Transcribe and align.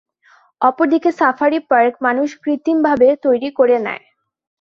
অপরদিকে 0.61 1.09
safari 1.19 1.59
park 1.69 1.93
মানুষ 2.03 2.29
কৃত্রিমভাবে 2.43 3.07
তৈরি 3.25 3.49
করে 3.59 3.77
নেয়। 3.85 4.03